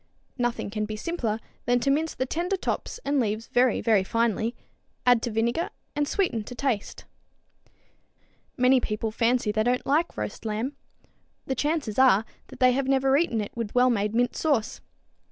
[0.39, 4.55] Nothing can be simpler than to mince the tender tops and leaves very, very finely,
[5.05, 7.05] add to vinegar and sweeten to taste.
[8.57, 10.75] Many people fancy they don't like roast lamb.
[11.45, 14.81] The chances are that they have never eaten it with wellmade mint sauce.